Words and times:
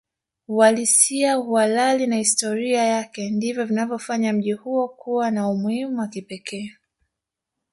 Uhalisia 0.47 1.39
uhalali 1.39 2.07
na 2.07 2.15
historia 2.17 2.83
yake 2.83 3.29
ndivyo 3.29 3.65
vinafanya 3.65 4.33
mji 4.33 4.51
huo 4.53 4.87
kuwa 4.87 5.31
na 5.31 5.49
umuhimu 5.49 5.99
wa 5.99 6.07
kipekee 6.07 6.71